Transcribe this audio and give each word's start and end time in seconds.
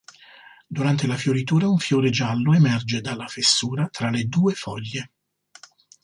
Durante 0.67 1.05
la 1.05 1.15
fioritura 1.15 1.69
un 1.69 1.77
fiore 1.77 2.09
giallo 2.09 2.55
emerge 2.55 3.01
dalla 3.01 3.27
fessura 3.27 3.85
tra 3.87 4.09
le 4.09 4.23
due 4.23 4.55
foglie. 4.55 5.11